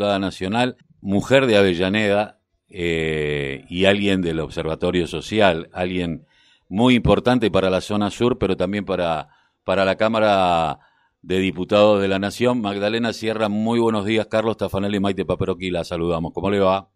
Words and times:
diputada 0.00 0.18
nacional, 0.18 0.76
mujer 1.02 1.44
de 1.44 1.58
Avellaneda 1.58 2.38
eh, 2.70 3.64
y 3.68 3.84
alguien 3.84 4.22
del 4.22 4.40
Observatorio 4.40 5.06
Social, 5.06 5.68
alguien 5.74 6.26
muy 6.70 6.94
importante 6.94 7.50
para 7.50 7.68
la 7.68 7.82
zona 7.82 8.10
sur, 8.10 8.38
pero 8.38 8.56
también 8.56 8.86
para, 8.86 9.28
para 9.62 9.84
la 9.84 9.96
Cámara 9.96 10.78
de 11.20 11.38
Diputados 11.38 12.00
de 12.00 12.08
la 12.08 12.18
Nación. 12.18 12.62
Magdalena 12.62 13.12
Sierra, 13.12 13.50
muy 13.50 13.78
buenos 13.78 14.06
días. 14.06 14.26
Carlos 14.26 14.56
Tafanelli 14.56 14.96
y 14.96 15.00
Maite 15.00 15.26
Paperoqui, 15.26 15.70
la 15.70 15.84
saludamos. 15.84 16.32
¿Cómo 16.32 16.48
le 16.48 16.60
va? 16.60 16.88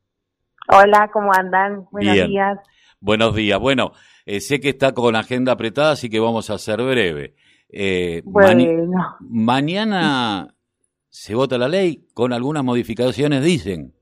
Hola, 0.68 1.10
¿cómo 1.12 1.30
andan? 1.34 1.86
Buenos 1.92 2.26
días. 2.26 2.58
Buenos 3.00 3.34
días. 3.34 3.60
Bueno, 3.60 3.92
eh, 4.24 4.40
sé 4.40 4.60
que 4.60 4.70
está 4.70 4.94
con 4.94 5.14
agenda 5.14 5.52
apretada, 5.52 5.92
así 5.92 6.08
que 6.08 6.20
vamos 6.20 6.48
a 6.48 6.56
ser 6.56 6.82
breve. 6.82 7.34
Eh, 7.68 8.22
bueno. 8.24 9.18
mañana 9.20 10.53
se 11.14 11.36
vota 11.36 11.56
la 11.58 11.68
ley 11.68 12.08
con 12.12 12.32
algunas 12.32 12.64
modificaciones, 12.64 13.44
dicen. 13.44 13.92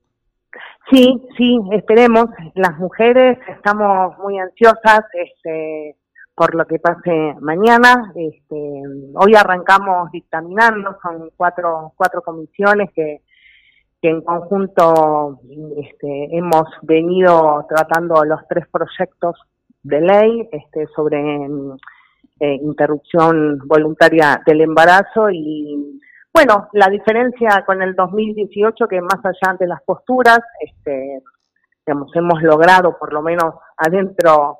Sí, 0.89 1.21
sí, 1.37 1.59
esperemos. 1.71 2.25
Las 2.55 2.75
mujeres 2.79 3.37
estamos 3.47 4.17
muy 4.17 4.39
ansiosas 4.39 5.01
este, 5.13 5.95
por 6.33 6.55
lo 6.55 6.65
que 6.65 6.79
pase 6.79 7.35
mañana. 7.39 8.11
Este, 8.15 8.81
hoy 9.13 9.35
arrancamos 9.35 10.11
dictaminando, 10.11 10.97
son 11.03 11.29
cuatro, 11.37 11.93
cuatro 11.95 12.23
comisiones 12.23 12.89
que 12.95 13.21
que 14.01 14.09
en 14.09 14.21
conjunto 14.21 15.39
este, 15.77 16.35
hemos 16.35 16.65
venido 16.81 17.65
tratando 17.69 18.25
los 18.25 18.41
tres 18.49 18.65
proyectos 18.69 19.37
de 19.81 20.01
ley 20.01 20.49
este, 20.51 20.87
sobre 20.93 21.21
eh, 22.41 22.59
interrupción 22.61 23.59
voluntaria 23.65 24.41
del 24.45 24.59
embarazo 24.59 25.29
y 25.31 26.01
bueno, 26.33 26.69
la 26.73 26.87
diferencia 26.87 27.63
con 27.65 27.81
el 27.81 27.95
2018 27.95 28.87
que 28.87 29.01
más 29.01 29.19
allá 29.23 29.55
de 29.59 29.67
las 29.67 29.81
posturas, 29.83 30.39
este, 30.59 31.21
hemos 31.85 32.41
logrado 32.41 32.97
por 32.97 33.13
lo 33.13 33.21
menos 33.21 33.55
adentro 33.77 34.59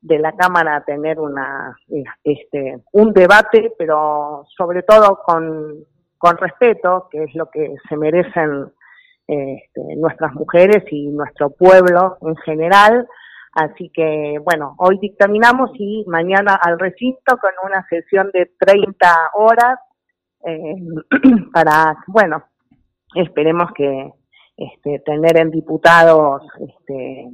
de 0.00 0.18
la 0.18 0.32
Cámara 0.32 0.82
tener 0.84 1.18
una 1.18 1.76
este, 2.22 2.80
un 2.92 3.12
debate, 3.12 3.72
pero 3.78 4.44
sobre 4.56 4.82
todo 4.82 5.20
con 5.24 5.84
con 6.24 6.38
respeto, 6.38 7.08
que 7.10 7.24
es 7.24 7.34
lo 7.34 7.50
que 7.50 7.74
se 7.86 7.96
merecen 7.98 8.72
este, 9.26 9.96
nuestras 9.96 10.32
mujeres 10.32 10.82
y 10.90 11.08
nuestro 11.08 11.50
pueblo 11.50 12.16
en 12.22 12.34
general. 12.36 13.06
Así 13.52 13.90
que, 13.92 14.38
bueno, 14.42 14.74
hoy 14.78 14.98
dictaminamos 15.00 15.72
y 15.74 16.02
mañana 16.06 16.54
al 16.54 16.78
recinto 16.78 17.36
con 17.36 17.50
una 17.62 17.86
sesión 17.90 18.30
de 18.32 18.52
30 18.58 19.32
horas 19.34 19.78
eh, 20.46 20.76
para, 21.52 21.96
bueno, 22.06 22.44
esperemos 23.14 23.70
que 23.74 24.10
este, 24.56 25.00
tener 25.00 25.36
en 25.36 25.50
diputados 25.50 26.42
este, 26.60 27.28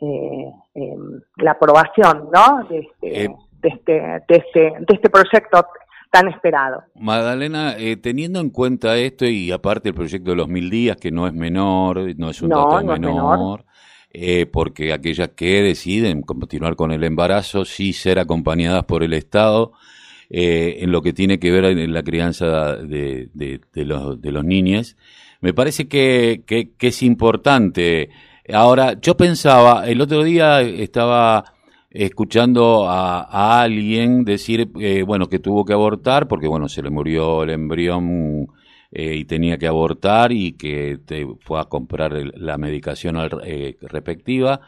eh, 0.00 0.52
em, 0.74 1.20
la 1.36 1.52
aprobación, 1.52 2.28
¿no? 2.32 2.64
De 2.68 2.80
este, 2.80 3.24
eh, 3.24 3.36
de 3.62 3.68
este, 3.68 3.92
de 3.92 4.36
este, 4.36 4.60
de 4.60 4.94
este 4.94 5.10
proyecto 5.10 5.66
tan 6.10 6.28
esperado. 6.28 6.84
Magdalena, 6.94 7.76
eh, 7.78 7.96
teniendo 7.96 8.40
en 8.40 8.50
cuenta 8.50 8.96
esto 8.96 9.26
y 9.26 9.50
aparte 9.50 9.90
el 9.90 9.94
proyecto 9.94 10.30
de 10.30 10.36
los 10.36 10.48
mil 10.48 10.70
días, 10.70 10.96
que 10.96 11.10
no 11.10 11.26
es 11.26 11.34
menor, 11.34 12.00
no 12.16 12.30
es 12.30 12.42
un 12.42 12.50
dato 12.50 12.82
menor, 12.84 13.64
eh, 14.10 14.46
porque 14.46 14.92
aquellas 14.92 15.30
que 15.30 15.62
deciden 15.62 16.22
continuar 16.22 16.76
con 16.76 16.92
el 16.92 17.04
embarazo, 17.04 17.64
sí 17.64 17.92
ser 17.92 18.18
acompañadas 18.18 18.84
por 18.84 19.02
el 19.02 19.12
Estado, 19.12 19.72
eh, 20.30 20.78
en 20.80 20.92
lo 20.92 21.02
que 21.02 21.12
tiene 21.12 21.38
que 21.38 21.50
ver 21.50 21.64
en 21.64 21.92
la 21.92 22.02
crianza 22.02 22.76
de, 22.76 23.30
los, 23.74 24.20
de 24.20 24.32
los 24.32 24.44
niños, 24.44 24.96
me 25.40 25.52
parece 25.52 25.88
que, 25.88 26.42
que 26.46 26.86
es 26.86 27.02
importante. 27.02 28.10
Ahora, 28.52 28.98
yo 29.00 29.16
pensaba, 29.16 29.86
el 29.88 30.00
otro 30.00 30.22
día 30.22 30.60
estaba 30.62 31.56
escuchando 31.90 32.88
a, 32.88 33.62
alguien 33.62 34.24
decir, 34.24 34.70
eh, 34.80 35.02
bueno, 35.02 35.28
que 35.28 35.38
tuvo 35.38 35.64
que 35.64 35.72
abortar 35.72 36.28
porque, 36.28 36.48
bueno, 36.48 36.68
se 36.68 36.82
le 36.82 36.90
murió 36.90 37.42
el 37.42 37.50
embrión 37.50 38.48
eh, 38.92 39.14
y 39.16 39.24
tenía 39.24 39.58
que 39.58 39.66
abortar 39.66 40.32
y 40.32 40.52
que 40.52 40.98
te 41.04 41.26
fue 41.40 41.60
a 41.60 41.64
comprar 41.64 42.12
la 42.12 42.58
medicación 42.58 43.16
eh, 43.44 43.76
respectiva 43.80 44.60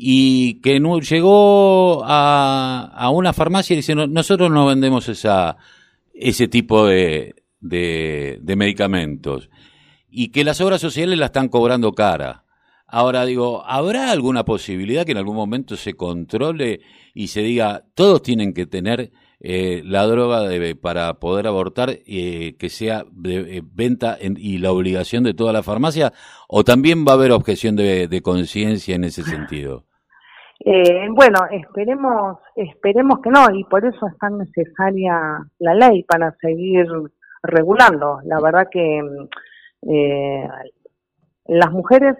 y 0.00 0.60
que 0.60 0.78
llegó 0.78 2.04
a, 2.04 2.88
a, 2.94 3.10
una 3.10 3.32
farmacia 3.32 3.74
y 3.74 3.78
dice, 3.78 3.96
nosotros 3.96 4.48
no 4.48 4.66
vendemos 4.66 5.08
esa, 5.08 5.56
ese 6.14 6.46
tipo 6.46 6.86
de, 6.86 7.34
de 7.60 8.54
medicamentos 8.56 9.50
y 10.08 10.28
que 10.28 10.44
las 10.44 10.60
obras 10.60 10.80
sociales 10.80 11.18
la 11.18 11.26
están 11.26 11.48
cobrando 11.48 11.94
cara. 11.94 12.44
Ahora 12.86 13.26
digo, 13.26 13.64
¿habrá 13.66 14.12
alguna 14.12 14.44
posibilidad 14.44 15.04
que 15.04 15.12
en 15.12 15.18
algún 15.18 15.34
momento 15.34 15.76
se 15.76 15.94
controle 15.94 16.80
y 17.12 17.26
se 17.26 17.42
diga, 17.42 17.84
todos 17.94 18.22
tienen 18.22 18.54
que 18.54 18.66
tener 18.66 19.10
eh, 19.40 19.82
la 19.84 20.04
droga 20.06 20.48
para 20.80 21.14
poder 21.14 21.46
abortar, 21.46 21.90
eh, 21.90 22.56
que 22.58 22.68
sea 22.68 23.04
de 23.12 23.58
eh, 23.58 23.62
venta 23.64 24.18
y 24.20 24.58
la 24.58 24.72
obligación 24.72 25.22
de 25.22 25.34
toda 25.34 25.52
la 25.52 25.62
farmacia? 25.62 26.12
¿O 26.48 26.64
también 26.64 27.04
va 27.06 27.12
a 27.12 27.14
haber 27.14 27.30
objeción 27.30 27.76
de, 27.76 28.20
conciencia 28.22 28.96
en 28.96 29.04
ese 29.04 29.22
sentido? 29.22 29.84
bueno, 31.10 31.38
esperemos, 31.52 32.38
esperemos 32.56 33.20
que 33.22 33.30
no, 33.30 33.46
y 33.54 33.62
por 33.64 33.84
eso 33.84 34.08
es 34.08 34.18
tan 34.18 34.38
necesaria 34.38 35.38
la 35.60 35.74
ley 35.74 36.02
para 36.02 36.32
seguir 36.40 36.86
regulando. 37.42 38.18
La 38.24 38.40
verdad 38.40 38.68
que 38.70 39.00
las 41.46 41.72
mujeres 41.72 42.16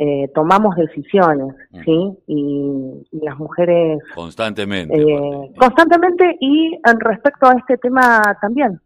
eh, 0.00 0.30
tomamos 0.32 0.76
decisiones, 0.76 1.56
mm. 1.72 1.80
¿sí? 1.80 2.18
Y, 2.28 3.18
las 3.20 3.36
mujeres... 3.36 4.00
Constantemente. 4.14 4.96
Eh, 4.96 5.52
constantemente 5.58 6.36
y 6.38 6.78
en 6.84 7.00
respecto 7.00 7.48
a 7.48 7.54
este 7.58 7.78
tema 7.78 8.22
también. 8.40 8.80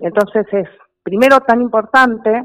Entonces 0.00 0.46
es, 0.52 0.68
primero, 1.02 1.40
tan 1.40 1.62
importante 1.62 2.44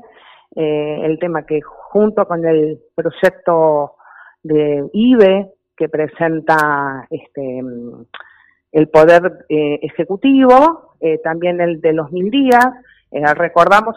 eh, 0.56 1.02
el 1.03 1.20
tema 1.20 1.46
que 1.46 1.59
junto 1.59 2.26
con 2.26 2.46
el 2.46 2.80
proyecto 2.96 3.96
de 4.44 4.90
IBE 4.94 5.52
que 5.76 5.90
presenta 5.90 7.06
este 7.09 7.62
el 8.72 8.88
Poder 8.90 9.46
Ejecutivo, 9.50 10.96
también 11.24 11.59
el 11.59 11.82
de 11.82 11.94
los 11.94 12.12
mil 12.12 12.30
días, 12.30 12.68
recordamos, 13.36 13.96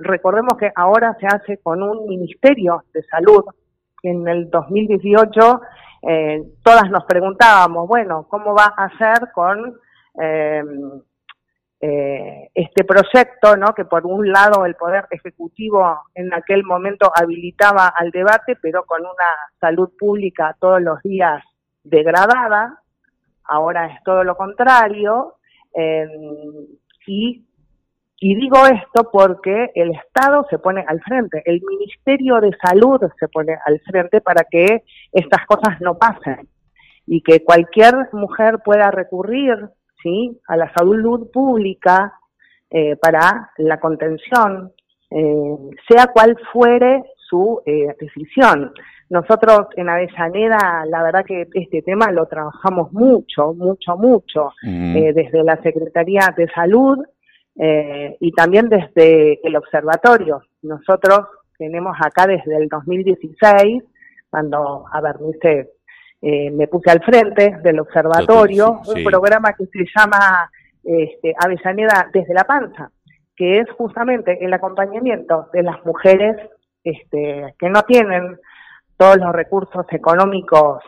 Recordemos 0.00 0.56
que 0.58 0.70
ahora 0.74 1.16
se 1.20 1.26
hace 1.26 1.58
con 1.58 1.82
un 1.82 2.06
Ministerio 2.06 2.84
de 2.92 3.02
Salud. 3.04 3.44
En 4.02 4.26
el 4.28 4.48
2018 4.48 5.60
eh, 6.02 6.42
todas 6.62 6.90
nos 6.90 7.04
preguntábamos, 7.04 7.88
bueno, 7.88 8.26
¿cómo 8.28 8.54
va 8.54 8.72
a 8.76 8.84
hacer 8.84 9.32
con 9.32 9.76
eh, 10.20 10.62
eh, 11.80 12.50
este 12.54 12.84
proyecto, 12.84 13.56
¿no? 13.56 13.74
que 13.74 13.84
por 13.84 14.06
un 14.06 14.30
lado 14.30 14.64
el 14.64 14.76
Poder 14.76 15.06
Ejecutivo 15.10 16.02
en 16.14 16.32
aquel 16.32 16.64
momento 16.64 17.10
habilitaba 17.14 17.88
al 17.88 18.10
debate, 18.10 18.56
pero 18.60 18.84
con 18.84 19.00
una 19.00 19.34
salud 19.60 19.90
pública 19.98 20.56
todos 20.60 20.80
los 20.80 21.02
días 21.02 21.42
degradada, 21.82 22.82
ahora 23.44 23.86
es 23.86 24.02
todo 24.04 24.22
lo 24.24 24.36
contrario, 24.36 25.34
y 27.06 27.47
y 28.20 28.34
digo 28.34 28.66
esto 28.66 29.10
porque 29.12 29.70
el 29.74 29.92
Estado 29.92 30.44
se 30.50 30.58
pone 30.58 30.84
al 30.86 31.00
frente, 31.02 31.42
el 31.46 31.62
Ministerio 31.62 32.40
de 32.40 32.50
Salud 32.60 33.00
se 33.18 33.28
pone 33.28 33.56
al 33.64 33.78
frente 33.80 34.20
para 34.20 34.44
que 34.44 34.82
estas 35.12 35.46
cosas 35.46 35.80
no 35.80 35.96
pasen 35.96 36.48
y 37.06 37.22
que 37.22 37.44
cualquier 37.44 37.94
mujer 38.12 38.58
pueda 38.64 38.90
recurrir 38.90 39.56
¿sí? 40.02 40.36
a 40.48 40.56
la 40.56 40.72
salud 40.74 41.30
pública 41.32 42.12
eh, 42.70 42.96
para 42.96 43.50
la 43.56 43.78
contención, 43.78 44.72
eh, 45.10 45.56
sea 45.88 46.08
cual 46.08 46.36
fuere 46.52 47.04
su 47.30 47.62
eh, 47.64 47.94
decisión. 48.00 48.72
Nosotros 49.10 49.68
en 49.76 49.88
Avellaneda, 49.88 50.84
la 50.86 51.02
verdad 51.04 51.24
que 51.24 51.46
este 51.54 51.82
tema 51.82 52.10
lo 52.10 52.26
trabajamos 52.26 52.92
mucho, 52.92 53.54
mucho, 53.54 53.96
mucho, 53.96 54.52
desde 54.62 55.42
la 55.42 55.56
Secretaría 55.62 56.34
de 56.36 56.46
Salud, 56.48 56.98
eh, 57.58 58.16
y 58.20 58.32
también 58.32 58.68
desde 58.68 59.40
el 59.46 59.56
observatorio. 59.56 60.42
Nosotros 60.62 61.26
tenemos 61.58 61.96
acá 62.00 62.26
desde 62.26 62.56
el 62.56 62.68
2016, 62.68 63.82
cuando, 64.30 64.84
a 64.92 65.00
ver, 65.00 65.16
me, 65.20 65.66
eh, 66.22 66.50
me 66.50 66.68
puse 66.68 66.90
al 66.90 67.02
frente 67.02 67.58
del 67.62 67.80
observatorio, 67.80 68.80
un 68.86 69.04
programa 69.04 69.52
que 69.54 69.66
se 69.66 69.84
llama 69.96 70.50
este, 70.84 71.34
Avellaneda 71.38 72.08
desde 72.12 72.32
la 72.32 72.44
panza, 72.44 72.90
que 73.36 73.58
es 73.58 73.70
justamente 73.72 74.44
el 74.44 74.52
acompañamiento 74.52 75.48
de 75.52 75.62
las 75.62 75.84
mujeres 75.84 76.36
este, 76.84 77.54
que 77.58 77.68
no 77.68 77.82
tienen 77.82 78.38
todos 78.96 79.16
los 79.16 79.32
recursos 79.32 79.86
económicos 79.90 80.82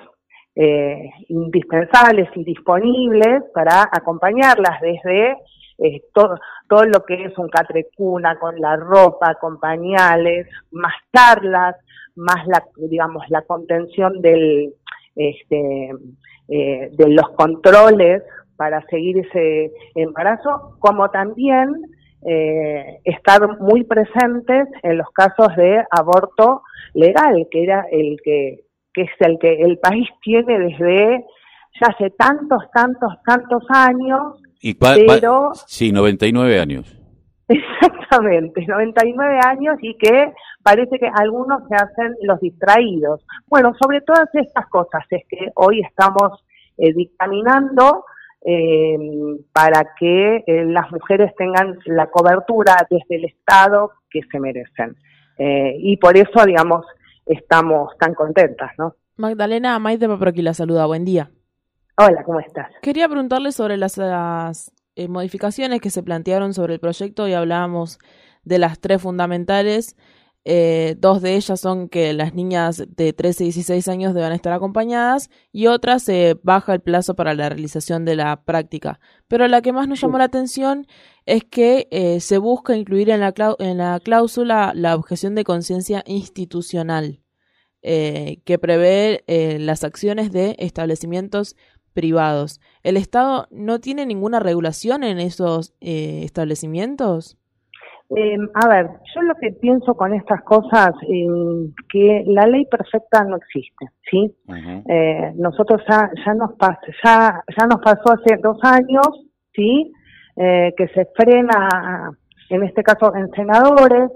eh, 0.54 1.10
indispensables 1.28 2.28
y 2.34 2.44
disponibles 2.44 3.44
para 3.54 3.88
acompañarlas 3.90 4.80
desde 4.80 5.36
eh, 5.82 6.02
todo, 6.12 6.38
todo 6.68 6.84
lo 6.84 7.04
que 7.04 7.24
es 7.24 7.36
un 7.38 7.48
catrecuna 7.48 8.38
con 8.38 8.60
la 8.60 8.76
ropa, 8.76 9.34
con 9.40 9.58
pañales, 9.58 10.46
más 10.70 10.94
charlas, 11.14 11.76
más 12.16 12.46
la, 12.46 12.64
digamos, 12.76 13.24
la 13.28 13.42
contención 13.42 14.20
del, 14.20 14.74
este, 15.16 15.90
eh, 16.48 16.90
de 16.92 17.08
los 17.08 17.30
controles 17.30 18.22
para 18.56 18.84
seguir 18.86 19.18
ese 19.18 19.72
embarazo, 19.94 20.76
como 20.80 21.10
también 21.10 21.74
eh, 22.26 23.00
estar 23.04 23.58
muy 23.60 23.84
presentes 23.84 24.68
en 24.82 24.98
los 24.98 25.10
casos 25.12 25.56
de 25.56 25.82
aborto 25.90 26.62
legal, 26.92 27.48
que 27.50 27.62
era 27.62 27.86
el 27.90 28.18
que, 28.22 28.64
que 28.92 29.02
es 29.02 29.10
el 29.20 29.38
que 29.38 29.62
el 29.62 29.78
país 29.78 30.08
tiene 30.22 30.58
desde 30.58 31.24
ya 31.80 31.86
hace 31.88 32.10
tantos, 32.10 32.62
tantos, 32.72 33.14
tantos 33.24 33.62
años. 33.70 34.42
Y 34.60 34.74
pero, 34.74 35.52
sí, 35.66 35.90
99 35.90 36.60
años. 36.60 36.96
Exactamente, 37.48 38.64
99 38.66 39.38
años 39.44 39.76
y 39.80 39.96
que 39.96 40.32
parece 40.62 40.98
que 40.98 41.08
algunos 41.12 41.66
se 41.68 41.74
hacen 41.74 42.14
los 42.22 42.38
distraídos. 42.40 43.24
Bueno, 43.46 43.72
sobre 43.80 44.02
todas 44.02 44.28
estas 44.34 44.66
cosas 44.68 45.02
es 45.10 45.22
que 45.28 45.50
hoy 45.54 45.80
estamos 45.80 46.44
eh, 46.76 46.92
dictaminando 46.92 48.04
eh, 48.42 48.98
para 49.52 49.94
que 49.98 50.44
eh, 50.46 50.64
las 50.64 50.90
mujeres 50.90 51.34
tengan 51.36 51.78
la 51.86 52.06
cobertura 52.10 52.74
desde 52.88 53.16
el 53.16 53.24
Estado 53.26 53.92
que 54.10 54.20
se 54.30 54.40
merecen. 54.40 54.96
Eh, 55.38 55.76
y 55.78 55.96
por 55.96 56.16
eso, 56.16 56.44
digamos, 56.46 56.86
estamos 57.26 57.96
tan 57.98 58.14
contentas, 58.14 58.70
¿no? 58.78 58.94
Magdalena 59.16 59.78
Maite 59.78 60.06
aquí 60.26 60.42
la 60.42 60.54
saluda, 60.54 60.86
buen 60.86 61.04
día. 61.04 61.30
Hola, 62.02 62.22
¿cómo 62.24 62.40
estás? 62.40 62.70
Quería 62.80 63.06
preguntarle 63.08 63.52
sobre 63.52 63.76
las, 63.76 64.72
modificaciones 65.06 65.82
que 65.82 65.90
se 65.90 66.02
plantearon 66.02 66.54
sobre 66.54 66.74
el 66.74 66.80
proyecto 66.80 67.28
y 67.28 67.34
hablábamos 67.34 67.98
de 68.42 68.58
las 68.58 68.80
tres 68.80 69.02
fundamentales 69.02 69.96
eh, 70.46 70.96
dos 70.98 71.20
de 71.20 71.36
ellas 71.36 71.60
son 71.60 71.90
que 71.90 72.14
las 72.14 72.32
niñas 72.32 72.82
de 72.88 73.12
13 73.12 73.44
y 73.44 73.46
16 73.48 73.88
años 73.88 74.14
deben 74.14 74.32
estar 74.32 74.54
acompañadas 74.54 75.28
y 75.52 75.66
otra 75.66 75.98
se 75.98 76.38
baja 76.42 76.72
el 76.72 76.80
plazo 76.80 77.14
para 77.14 77.34
la 77.34 77.50
realización 77.50 78.06
de 78.06 78.16
la 78.16 78.42
práctica. 78.44 78.98
Pero 79.28 79.46
la 79.48 79.60
que 79.60 79.74
más 79.74 79.86
nos 79.86 80.00
llamó 80.00 80.16
la 80.16 80.24
atención 80.24 80.86
es 81.26 81.44
que 81.44 81.86
eh, 81.90 82.20
se 82.20 82.38
busca 82.38 82.74
incluir 82.74 83.10
en 83.10 83.20
la, 83.20 83.34
en 83.58 83.76
la 83.76 84.00
cláusula 84.00 84.72
la 84.74 84.96
objeción 84.96 85.34
de 85.34 85.44
conciencia 85.44 86.02
institucional, 86.06 87.20
eh, 87.82 88.40
que 88.46 88.58
prevé 88.58 89.24
las 89.58 89.84
acciones 89.84 90.32
de 90.32 90.56
establecimientos 90.58 91.56
privados. 91.92 92.60
¿El 92.82 92.96
Estado 92.96 93.46
no 93.50 93.80
tiene 93.80 94.06
ninguna 94.06 94.40
regulación 94.40 95.04
en 95.04 95.18
esos 95.18 95.74
establecimientos? 95.80 97.36
Eh, 98.16 98.36
a 98.54 98.68
ver, 98.68 98.90
yo 99.14 99.22
lo 99.22 99.36
que 99.36 99.52
pienso 99.52 99.94
con 99.94 100.12
estas 100.12 100.42
cosas, 100.42 100.90
eh, 101.08 101.26
que 101.92 102.24
la 102.26 102.44
ley 102.44 102.66
perfecta 102.66 103.22
no 103.22 103.36
existe, 103.36 103.86
¿sí? 104.10 104.34
eh, 104.88 105.32
nosotros 105.36 105.80
ya, 105.88 106.10
ya 106.26 106.34
nos 106.34 106.54
pasó, 106.54 106.80
ya, 107.04 107.44
ya 107.56 107.66
nos 107.66 107.80
pasó 107.80 108.12
hace 108.12 108.36
dos 108.42 108.58
años, 108.62 109.06
¿sí? 109.54 109.92
Eh, 110.36 110.74
que 110.76 110.88
se 110.88 111.06
frena, 111.14 112.10
en 112.48 112.62
este 112.64 112.82
caso, 112.82 113.14
en 113.14 113.30
senadores, 113.30 114.10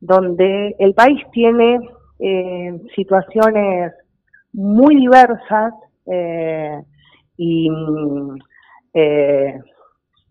donde 0.00 0.74
el 0.80 0.94
país 0.94 1.20
tiene 1.30 1.78
eh, 2.18 2.80
situaciones 2.96 3.92
muy 4.52 4.96
diversas 4.96 5.72
y, 7.42 7.68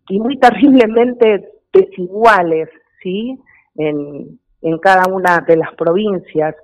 y 0.10 0.20
muy 0.20 0.38
terriblemente 0.40 1.50
desiguales 1.74 2.70
¿sí? 3.02 3.40
En, 3.76 4.40
en 4.62 4.78
cada 4.80 5.12
una 5.12 5.42
de 5.42 5.58
las 5.58 5.74
provincias. 5.76 6.56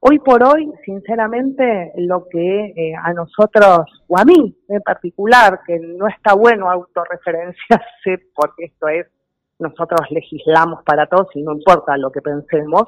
Hoy 0.00 0.18
por 0.18 0.42
hoy, 0.42 0.70
sinceramente, 0.84 1.92
lo 1.96 2.26
que 2.28 2.72
eh, 2.76 2.94
a 3.00 3.12
nosotros, 3.12 3.86
o 4.08 4.18
a 4.18 4.24
mí 4.24 4.56
en 4.68 4.80
particular, 4.80 5.60
que 5.66 5.78
no 5.78 6.08
está 6.08 6.34
bueno 6.34 6.70
autorreferenciarse, 6.70 8.26
porque 8.34 8.64
esto 8.64 8.88
es, 8.88 9.06
nosotros 9.58 10.00
legislamos 10.10 10.82
para 10.82 11.06
todos 11.06 11.28
y 11.34 11.42
no 11.42 11.52
importa 11.52 11.96
lo 11.96 12.10
que 12.10 12.20
pensemos, 12.20 12.82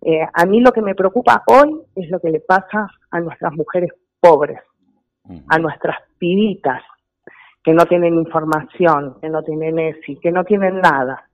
eh, 0.00 0.26
a 0.32 0.46
mí 0.46 0.60
lo 0.60 0.72
que 0.72 0.80
me 0.80 0.94
preocupa 0.94 1.42
hoy 1.46 1.78
es 1.94 2.08
lo 2.08 2.20
que 2.20 2.30
le 2.30 2.40
pasa 2.40 2.88
a 3.10 3.20
nuestras 3.20 3.52
mujeres 3.52 3.90
pobres, 4.18 4.60
a 5.48 5.58
nuestras 5.58 5.96
pibitas, 6.18 6.82
que 7.62 7.72
no 7.72 7.86
tienen 7.86 8.14
información, 8.14 9.16
que 9.20 9.28
no 9.28 9.42
tienen 9.42 9.78
ESI, 9.78 10.16
que 10.16 10.32
no 10.32 10.44
tienen 10.44 10.80
nada. 10.80 11.28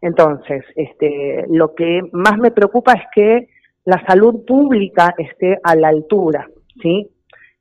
Entonces, 0.00 0.64
este, 0.74 1.44
lo 1.48 1.74
que 1.74 2.00
más 2.12 2.38
me 2.38 2.50
preocupa 2.50 2.92
es 2.94 3.02
que 3.14 3.48
la 3.84 4.02
salud 4.06 4.44
pública 4.46 5.14
esté 5.18 5.58
a 5.62 5.74
la 5.74 5.88
altura, 5.88 6.48
¿sí? 6.80 7.10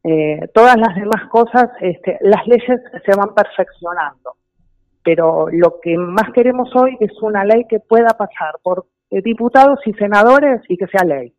Eh, 0.04 0.48
todas 0.54 0.78
las 0.78 0.96
demás 0.96 1.28
cosas, 1.30 1.70
este, 1.82 2.18
las 2.22 2.48
leyes 2.48 2.80
se 3.06 3.16
van 3.18 3.34
perfeccionando, 3.36 4.36
pero 5.04 5.48
lo 5.52 5.80
que 5.82 5.98
más 5.98 6.32
queremos 6.34 6.74
hoy 6.76 6.96
es 7.02 7.12
una 7.22 7.44
ley 7.44 7.66
que 7.70 7.80
pueda 7.80 8.10
pasar 8.12 8.56
por 8.64 8.86
diputados 9.10 9.80
y 9.86 9.94
senadores 9.94 10.62
y 10.70 10.78
que 10.78 10.88
sea 10.88 11.04
ley. 11.04 11.34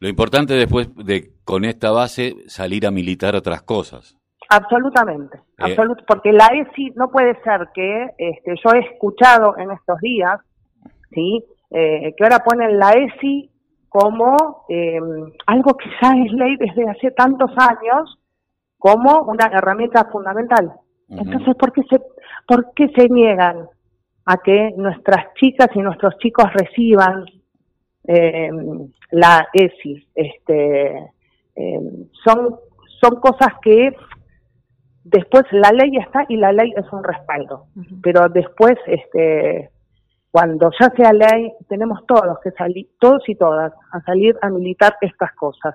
Lo 0.00 0.08
importante 0.08 0.54
después 0.54 0.94
de 0.96 1.32
con 1.44 1.64
esta 1.64 1.90
base 1.90 2.34
salir 2.46 2.86
a 2.86 2.90
militar 2.90 3.34
otras 3.34 3.62
cosas. 3.62 4.16
Absolutamente, 4.48 5.38
eh, 5.66 5.76
porque 6.06 6.32
la 6.32 6.46
ESI 6.48 6.92
no 6.96 7.10
puede 7.10 7.34
ser 7.42 7.68
que 7.74 8.10
este, 8.18 8.54
yo 8.62 8.72
he 8.74 8.80
escuchado 8.80 9.56
en 9.56 9.70
estos 9.70 9.98
días, 10.00 10.38
sí, 11.12 11.42
eh, 11.70 12.14
que 12.16 12.24
ahora 12.24 12.40
ponen 12.40 12.78
la 12.78 12.92
ESI 12.92 13.50
como 13.88 14.64
em, 14.68 15.32
algo 15.46 15.76
que 15.76 15.88
ya 16.02 16.12
es 16.24 16.32
ley 16.32 16.56
desde 16.56 16.88
hace 16.90 17.10
tantos 17.12 17.50
años, 17.56 18.18
como 18.76 19.22
una 19.22 19.46
herramienta 19.46 20.04
fundamental. 20.12 20.72
Entonces, 21.08 21.54
¿por 21.54 21.72
qué 21.72 21.82
se, 21.88 22.00
por 22.46 22.72
qué 22.74 22.88
se 22.88 23.08
niegan 23.08 23.68
a 24.26 24.36
que 24.38 24.72
nuestras 24.76 25.32
chicas 25.34 25.68
y 25.74 25.78
nuestros 25.78 26.18
chicos 26.18 26.52
reciban 26.52 27.24
em, 28.04 28.88
la 29.10 29.48
ESI? 29.52 30.06
Este, 30.14 31.10
em, 31.56 32.08
son 32.24 32.58
son 33.04 33.20
cosas 33.20 33.52
que 33.62 33.94
después 35.04 35.44
la 35.52 35.70
ley 35.70 35.96
está 35.98 36.24
y 36.28 36.36
la 36.36 36.52
ley 36.52 36.72
es 36.76 36.90
un 36.92 37.04
respaldo, 37.04 37.66
pero 38.02 38.28
después, 38.28 38.76
este, 38.86 39.70
cuando 40.30 40.70
ya 40.80 40.90
sea 40.96 41.12
ley, 41.12 41.52
tenemos 41.68 42.06
todos 42.06 42.38
que 42.42 42.50
salir, 42.52 42.88
todos 42.98 43.22
y 43.28 43.34
todas, 43.34 43.72
a 43.92 44.00
salir 44.02 44.36
a 44.40 44.48
militar 44.48 44.96
estas 45.00 45.32
cosas. 45.34 45.74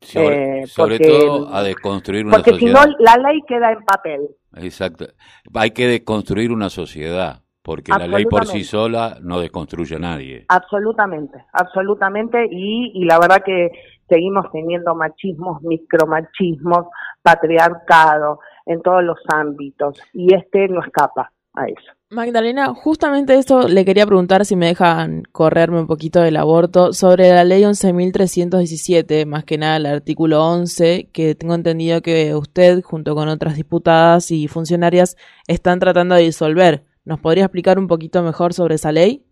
Sobre, 0.00 0.62
eh, 0.62 0.98
todo 0.98 1.54
a 1.54 1.62
deconstruir 1.62 2.26
una 2.26 2.36
sociedad. 2.36 2.58
Porque 2.58 2.66
si 2.66 2.72
no, 2.72 2.96
la 2.98 3.16
ley 3.16 3.40
queda 3.48 3.72
en 3.72 3.82
papel. 3.84 4.28
Exacto. 4.56 5.06
Hay 5.54 5.70
que 5.70 5.86
deconstruir 5.86 6.52
una 6.52 6.68
sociedad, 6.68 7.43
porque 7.64 7.90
la 7.90 8.06
ley 8.06 8.26
por 8.26 8.46
sí 8.46 8.62
sola 8.62 9.16
no 9.22 9.40
deconstruye 9.40 9.96
a 9.96 9.98
nadie. 9.98 10.44
Absolutamente, 10.48 11.44
absolutamente. 11.52 12.46
Y, 12.50 12.92
y 12.94 13.04
la 13.06 13.18
verdad 13.18 13.42
que 13.44 13.70
seguimos 14.08 14.52
teniendo 14.52 14.94
machismos, 14.94 15.62
micromachismos, 15.62 16.86
patriarcado, 17.22 18.38
en 18.66 18.82
todos 18.82 19.02
los 19.02 19.18
ámbitos 19.32 20.00
y 20.12 20.34
este 20.34 20.68
no 20.68 20.82
escapa 20.82 21.30
a 21.54 21.66
eso. 21.66 21.92
Magdalena, 22.10 22.74
justamente 22.74 23.34
esto 23.34 23.68
le 23.68 23.84
quería 23.84 24.06
preguntar 24.06 24.44
si 24.44 24.56
me 24.56 24.66
dejan 24.66 25.22
correrme 25.32 25.80
un 25.80 25.86
poquito 25.86 26.20
del 26.20 26.36
aborto 26.36 26.92
sobre 26.92 27.30
la 27.30 27.44
ley 27.44 27.62
11.317, 27.62 29.26
más 29.26 29.44
que 29.44 29.58
nada 29.58 29.76
el 29.76 29.86
artículo 29.86 30.44
11, 30.44 31.10
que 31.12 31.34
tengo 31.34 31.54
entendido 31.54 32.02
que 32.02 32.34
usted 32.34 32.82
junto 32.82 33.14
con 33.14 33.28
otras 33.28 33.56
diputadas 33.56 34.30
y 34.30 34.48
funcionarias 34.48 35.16
están 35.48 35.80
tratando 35.80 36.14
de 36.14 36.22
disolver. 36.22 36.84
¿Nos 37.04 37.20
podría 37.20 37.44
explicar 37.44 37.78
un 37.78 37.86
poquito 37.86 38.22
mejor 38.22 38.54
sobre 38.54 38.76
esa 38.76 38.90
ley? 38.90 39.26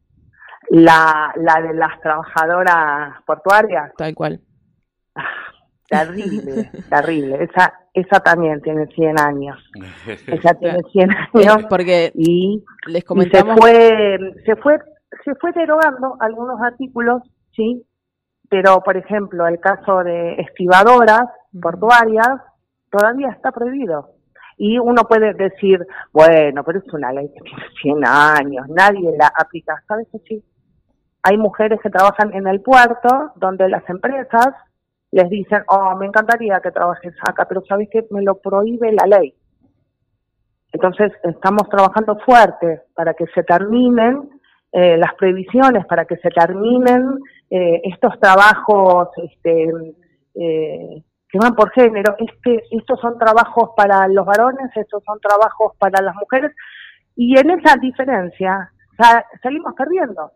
La, 0.68 1.32
la 1.36 1.60
de 1.60 1.74
las 1.74 2.00
trabajadoras 2.00 3.22
portuarias. 3.26 3.92
Tal 3.96 4.14
cual. 4.14 4.40
Ah, 5.14 5.22
terrible, 5.88 6.70
terrible. 6.88 7.44
Esa, 7.44 7.72
esa 7.94 8.20
también 8.20 8.60
tiene 8.60 8.86
100 8.86 9.18
años. 9.18 9.58
Esa 10.26 10.54
tiene 10.54 10.80
100 10.92 11.10
años. 11.10 11.66
Porque 11.68 12.12
y, 12.14 12.62
les 12.86 13.04
comentamos... 13.04 13.54
se 13.54 13.60
fue, 13.60 14.18
se 14.44 14.56
fue, 14.56 14.78
se 15.24 15.34
fue 15.36 15.52
derogando 15.52 16.16
algunos 16.20 16.60
artículos, 16.60 17.22
sí, 17.54 17.84
pero 18.48 18.82
por 18.82 18.96
ejemplo 18.96 19.46
el 19.46 19.60
caso 19.60 20.04
de 20.04 20.34
estivadoras 20.34 21.24
portuarias 21.60 22.28
todavía 22.90 23.30
está 23.30 23.50
prohibido. 23.50 24.10
Y 24.64 24.78
uno 24.78 25.02
puede 25.08 25.34
decir, 25.34 25.84
bueno, 26.12 26.62
pero 26.62 26.78
es 26.78 26.94
una 26.94 27.12
ley 27.12 27.28
que 27.34 27.40
tiene 27.40 27.64
100 27.82 28.06
años, 28.06 28.68
nadie 28.68 29.10
la 29.18 29.26
aplica. 29.36 29.82
¿Sabes 29.88 30.06
que 30.12 30.20
sí? 30.20 30.44
Hay 31.24 31.36
mujeres 31.36 31.80
que 31.82 31.90
trabajan 31.90 32.32
en 32.32 32.46
el 32.46 32.60
puerto 32.60 33.32
donde 33.34 33.68
las 33.68 33.82
empresas 33.90 34.50
les 35.10 35.28
dicen, 35.30 35.64
oh, 35.66 35.96
me 35.96 36.06
encantaría 36.06 36.60
que 36.60 36.70
trabajes 36.70 37.12
acá, 37.28 37.44
pero 37.48 37.64
sabes 37.64 37.88
que 37.90 38.06
me 38.12 38.22
lo 38.22 38.36
prohíbe 38.36 38.92
la 38.92 39.18
ley. 39.18 39.34
Entonces 40.70 41.10
estamos 41.24 41.68
trabajando 41.68 42.20
fuerte 42.20 42.82
para 42.94 43.14
que 43.14 43.26
se 43.34 43.42
terminen 43.42 44.30
eh, 44.70 44.96
las 44.96 45.12
previsiones, 45.14 45.84
para 45.86 46.04
que 46.04 46.18
se 46.18 46.30
terminen 46.30 47.18
eh, 47.50 47.80
estos 47.82 48.16
trabajos 48.20 49.08
este, 49.24 49.72
eh, 50.36 51.02
que 51.32 51.38
van 51.38 51.56
por 51.56 51.72
género. 51.72 52.14
Es 52.18 52.30
que 52.44 52.62
estos 52.70 53.00
son 53.00 53.18
trabajos 53.18 53.70
para 53.76 54.06
los 54.06 54.24
varones, 54.24 54.70
estos 54.76 55.02
son 55.02 55.18
trabajos 55.18 55.72
para 55.78 56.00
las 56.00 56.14
mujeres, 56.14 56.52
y 57.16 57.36
en 57.36 57.50
esa 57.50 57.76
diferencia 57.76 58.70
salimos 59.42 59.74
perdiendo 59.74 60.30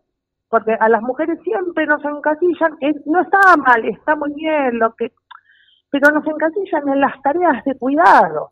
porque 0.49 0.73
a 0.79 0.89
las 0.89 1.01
mujeres 1.01 1.39
siempre 1.43 1.85
nos 1.85 2.03
encasillan, 2.03 2.77
no 3.05 3.21
está 3.21 3.57
mal, 3.57 3.85
está 3.85 4.15
muy 4.15 4.33
bien, 4.33 4.79
lo 4.79 4.93
que, 4.95 5.11
pero 5.89 6.11
nos 6.11 6.25
encasillan 6.25 6.87
en 6.87 7.01
las 7.01 7.21
tareas 7.21 7.63
de 7.65 7.77
cuidado. 7.77 8.51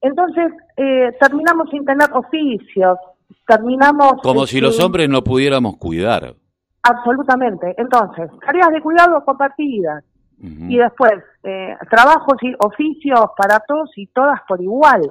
Entonces, 0.00 0.52
eh, 0.76 1.10
terminamos 1.20 1.68
sin 1.70 1.84
tener 1.84 2.08
oficios, 2.12 2.98
terminamos... 3.46 4.14
Como 4.22 4.46
si 4.46 4.60
los 4.60 4.78
hombres 4.80 5.08
no 5.08 5.24
pudiéramos 5.24 5.76
cuidar. 5.78 6.34
Absolutamente. 6.82 7.74
Entonces, 7.76 8.30
tareas 8.44 8.70
de 8.70 8.80
cuidado 8.80 9.24
compartidas. 9.24 10.04
Y 10.38 10.76
después, 10.76 11.14
eh, 11.42 11.76
trabajos 11.90 12.36
y 12.42 12.54
oficios 12.58 13.26
para 13.36 13.60
todos 13.60 13.90
y 13.96 14.06
todas 14.08 14.40
por 14.46 14.60
igual. 14.60 15.02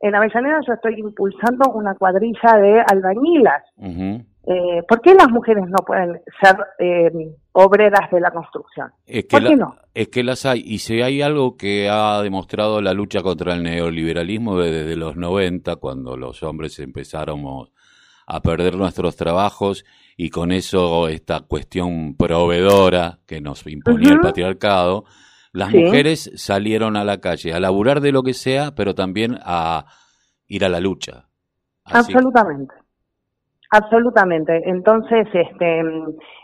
En 0.00 0.14
Avellaneda 0.14 0.60
yo 0.66 0.74
estoy 0.74 0.98
impulsando 0.98 1.70
una 1.72 1.94
cuadrilla 1.94 2.56
de 2.56 2.80
albañilas. 2.80 3.62
Eh, 4.48 4.82
¿Por 4.88 5.00
qué 5.00 5.14
las 5.14 5.28
mujeres 5.28 5.64
no 5.66 5.78
pueden 5.84 6.20
ser 6.40 6.56
eh, 6.78 7.10
obreras 7.52 8.08
de 8.12 8.20
la 8.20 8.30
construcción? 8.30 8.92
Es 9.04 9.24
que 9.24 9.38
¿Por 9.38 9.48
qué 9.48 9.56
no? 9.56 9.74
Es 9.92 10.08
que 10.08 10.22
las 10.22 10.46
hay. 10.46 10.62
Y 10.64 10.78
si 10.78 11.02
hay 11.02 11.20
algo 11.20 11.56
que 11.56 11.88
ha 11.90 12.22
demostrado 12.22 12.80
la 12.80 12.92
lucha 12.92 13.22
contra 13.22 13.54
el 13.54 13.64
neoliberalismo 13.64 14.58
desde 14.60 14.94
los 14.94 15.16
90, 15.16 15.76
cuando 15.76 16.16
los 16.16 16.44
hombres 16.44 16.78
empezaron 16.78 17.44
a 18.26 18.40
perder 18.40 18.76
nuestros 18.76 19.16
trabajos 19.16 19.84
y 20.16 20.30
con 20.30 20.50
eso 20.52 21.08
esta 21.08 21.40
cuestión 21.40 22.16
proveedora 22.16 23.18
que 23.26 23.40
nos 23.40 23.66
imponía 23.66 24.12
el 24.12 24.20
patriarcado, 24.20 25.04
las 25.52 25.72
mujeres 25.72 26.30
salieron 26.36 26.96
a 26.96 27.04
la 27.04 27.20
calle 27.20 27.52
a 27.52 27.60
laburar 27.60 28.00
de 28.00 28.12
lo 28.12 28.22
que 28.22 28.34
sea, 28.34 28.74
pero 28.74 28.94
también 28.94 29.38
a 29.42 29.86
ir 30.48 30.64
a 30.64 30.68
la 30.68 30.80
lucha. 30.80 31.28
Absolutamente. 31.84 32.74
Absolutamente. 33.70 34.62
Entonces, 34.68 35.26
este, 35.32 35.80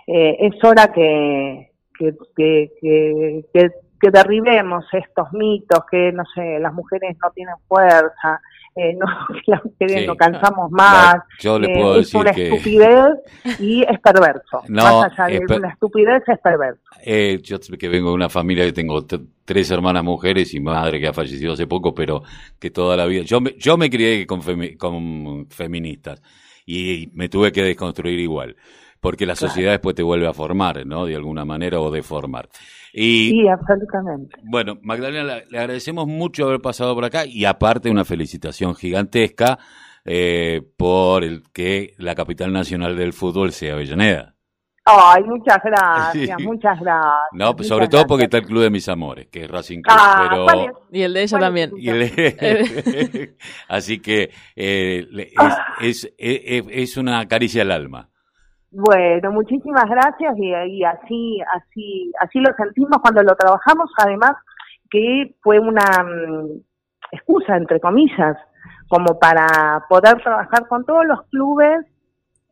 eh, 0.07 0.37
es 0.39 0.65
hora 0.65 0.93
que, 0.93 1.73
que, 1.99 2.15
que, 2.37 3.45
que, 3.53 3.71
derribemos 4.11 4.85
estos 4.93 5.33
mitos, 5.33 5.81
que, 5.91 6.13
no 6.13 6.25
sé, 6.35 6.59
las 6.59 6.73
mujeres 6.73 7.17
no 7.23 7.31
tienen 7.31 7.55
fuerza, 7.69 8.41
eh, 8.75 8.95
no, 8.95 9.07
las 9.47 9.65
mujeres 9.65 10.07
no 10.07 10.17
cansamos 10.17 10.71
más. 10.71 11.17
yo 11.39 11.59
le 11.59 11.75
puedo 11.75 11.97
eh, 11.97 12.01
es 12.01 12.15
una 12.15 12.31
estupidez 12.31 13.15
y 13.61 13.83
es 13.83 14.01
perverso. 14.01 14.63
No, 14.69 15.01
más 15.01 15.19
allá 15.19 15.39
de 15.41 15.57
una 15.57 15.69
estupidez, 15.69 16.23
es 16.27 16.39
perverso. 16.39 16.81
Eh, 17.05 17.41
yo 17.43 17.59
que 17.61 17.89
vengo 17.89 18.09
de 18.09 18.15
una 18.15 18.29
familia 18.29 18.65
que 18.65 18.73
tengo 18.73 19.05
tres 19.45 19.71
hermanas 19.71 20.05
mujeres 20.05 20.55
y 20.55 20.61
madre 20.61 21.01
que 21.01 21.09
ha 21.09 21.13
fallecido 21.13 21.53
hace 21.53 21.67
poco, 21.67 21.95
pero 21.95 22.23
que 22.59 22.71
toda 22.71 22.97
la 22.97 23.07
vida... 23.07 23.23
Yo 23.25 23.41
me, 23.41 23.55
yo 23.59 23.77
me 23.77 23.91
crié 23.91 24.27
con, 24.27 24.41
con 24.79 25.47
feministas 25.51 26.23
y 26.65 27.11
me 27.15 27.29
tuve 27.29 27.53
que 27.53 27.63
desconstruir 27.63 28.19
igual, 28.19 28.57
porque 29.01 29.27
la 29.27 29.35
sociedad 29.35 29.73
después 29.73 29.97
te 29.97 30.03
vuelve 30.03 30.29
a 30.29 30.33
formar, 30.33 30.87
¿no? 30.87 31.07
De 31.07 31.17
alguna 31.17 31.45
manera 31.45 31.81
o 31.81 31.91
deformar. 31.91 32.49
Y, 32.93 33.31
sí, 33.31 33.49
absolutamente. 33.49 34.37
Bueno, 34.45 34.79
Magdalena, 34.83 35.43
le 35.49 35.59
agradecemos 35.59 36.07
mucho 36.07 36.45
haber 36.45 36.61
pasado 36.61 36.95
por 36.95 37.05
acá 37.05 37.25
y 37.25 37.45
aparte 37.45 37.91
una 37.91 38.05
felicitación 38.05 38.75
gigantesca 38.75 39.59
eh, 40.05 40.63
por 40.77 41.25
el 41.25 41.43
que 41.53 41.95
la 41.99 42.15
capital 42.15 42.53
nacional 42.53 42.97
del 42.97 43.13
fútbol 43.13 43.53
sea 43.53 43.75
Avellaneda. 43.75 44.35
Ay, 44.85 45.23
muchas 45.23 45.59
gracias, 45.63 46.41
muchas 46.41 46.81
gracias. 46.81 47.23
No, 47.33 47.55
pues 47.55 47.69
sobre 47.69 47.87
todo 47.87 48.05
porque 48.05 48.25
está 48.25 48.39
el 48.39 48.47
Club 48.47 48.63
de 48.63 48.71
Mis 48.71 48.89
Amores, 48.89 49.29
que 49.29 49.45
es 49.45 49.51
Racing 49.51 49.81
Club. 49.81 49.97
Ah, 49.97 50.47
pero... 50.51 50.89
Y 50.91 51.03
el 51.03 51.15
de 51.15 51.23
ella 51.23 51.39
también. 51.39 51.71
Así 53.69 54.01
que 54.01 54.33
eh, 54.57 55.07
es, 55.81 56.13
es, 56.19 56.65
es, 56.69 56.97
una 56.97 57.29
caricia 57.29 57.63
al 57.63 57.71
alma. 57.71 58.11
Bueno, 58.73 59.33
muchísimas 59.33 59.85
gracias 59.85 60.35
y, 60.39 60.49
y, 60.49 60.85
así, 60.85 61.41
así, 61.55 62.11
así 62.21 62.41
lo 62.41 62.55
sentimos 62.55 62.99
cuando 63.03 63.23
lo 63.23 63.37
trabajamos. 63.37 63.91
Además, 63.99 64.33
que 64.91 65.35
fue 65.43 65.59
una 65.59 65.85
mm, 66.03 66.61
excusa, 67.13 67.57
entre 67.57 67.81
comillas, 67.81 68.37
como 68.89 69.19
para 69.19 69.85
poder 69.89 70.23
trabajar 70.23 70.67
con 70.69 70.85
todos 70.87 71.05
los 71.07 71.23
clubes 71.29 71.87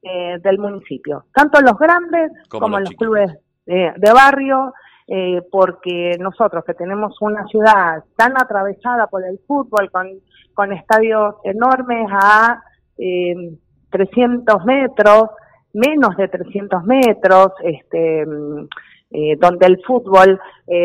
eh, 0.03 0.39
del 0.43 0.59
municipio, 0.59 1.25
tanto 1.35 1.61
los 1.61 1.79
grandes 1.79 2.33
como, 2.49 2.81
los, 2.81 2.91
clubes 2.91 3.31
de, 3.67 4.12
barrio, 4.15 4.73
eh, 5.07 5.43
porque 5.50 6.17
nosotros 6.19 6.65
que 6.65 6.75
tenemos 6.75 7.21
una 7.21 7.47
ciudad 7.47 8.03
tan 8.17 8.33
atravesada 8.41 9.07
por 9.07 9.25
el 9.25 9.39
fútbol, 9.47 9.91
con, 9.91 10.09
con 10.55 10.73
estadios 10.73 11.35
enormes 11.45 12.07
a 12.11 12.62
eh, 12.97 13.59
300 13.91 14.65
metros, 14.65 15.25
menos 15.73 16.17
de 16.17 16.29
300 16.29 16.85
metros, 16.85 17.53
este, 17.62 18.23
eh, 18.23 19.37
donde 19.39 19.67
el 19.67 19.83
fútbol 19.85 20.41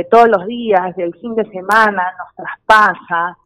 todos 0.09 0.27
los 0.27 0.47
días 0.47 0.95
del 0.95 1.13
fin 1.15 1.35
de 1.35 1.45
semana 1.51 2.03
nos 2.17 2.35
traspasa, 2.35 3.37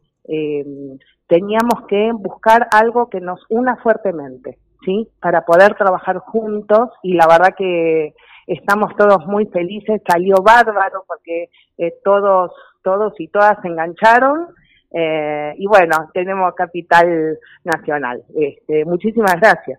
teníamos 1.27 1.85
que 1.87 2.11
buscar 2.13 2.67
algo 2.71 3.09
que 3.09 3.19
nos 3.19 3.39
una 3.49 3.75
fuertemente. 3.77 4.57
¿sí? 4.85 5.07
Para 5.21 5.45
poder 5.45 5.75
trabajar 5.75 6.17
juntos 6.19 6.89
y 7.03 7.13
la 7.13 7.27
verdad 7.27 7.55
que 7.57 8.13
estamos 8.47 8.95
todos 8.95 9.25
muy 9.27 9.45
felices, 9.47 10.01
salió 10.07 10.37
bárbaro 10.37 11.03
porque 11.07 11.49
eh, 11.77 11.93
todos, 12.03 12.51
todos 12.83 13.13
y 13.19 13.27
todas 13.27 13.57
se 13.61 13.67
engancharon 13.67 14.47
eh, 14.91 15.53
y 15.57 15.67
bueno, 15.67 16.09
tenemos 16.13 16.53
capital 16.55 17.37
nacional. 17.63 18.23
Este, 18.35 18.85
muchísimas 18.85 19.35
gracias. 19.39 19.77